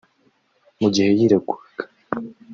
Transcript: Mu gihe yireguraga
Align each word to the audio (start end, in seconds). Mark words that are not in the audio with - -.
Mu 0.79 0.87
gihe 0.93 1.09
yireguraga 1.19 1.83